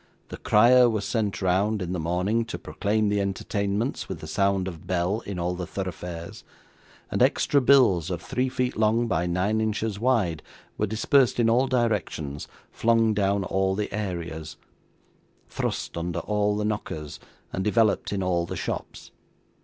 The 0.29 0.37
crier 0.37 0.89
was 0.89 1.05
sent 1.05 1.43
round, 1.43 1.79
in 1.79 1.93
the 1.93 1.99
morning, 1.99 2.43
to 2.45 2.57
proclaim 2.57 3.09
the 3.09 3.21
entertainments 3.21 4.09
with 4.09 4.17
the 4.19 4.25
sound 4.25 4.67
of 4.67 4.87
bell 4.87 5.19
in 5.27 5.37
all 5.37 5.53
the 5.53 5.67
thoroughfares; 5.67 6.43
and 7.11 7.21
extra 7.21 7.61
bills 7.61 8.09
of 8.09 8.19
three 8.19 8.49
feet 8.49 8.75
long 8.75 9.05
by 9.05 9.27
nine 9.27 9.61
inches 9.61 9.99
wide, 9.99 10.41
were 10.75 10.87
dispersed 10.87 11.39
in 11.39 11.51
all 11.51 11.67
directions, 11.67 12.47
flung 12.71 13.13
down 13.13 13.43
all 13.43 13.75
the 13.75 13.93
areas, 13.93 14.57
thrust 15.51 15.95
under 15.95 16.21
all 16.21 16.57
the 16.57 16.65
knockers, 16.65 17.19
and 17.53 17.63
developed 17.63 18.11
in 18.11 18.23
all 18.23 18.47
the 18.47 18.57
shops. 18.57 19.11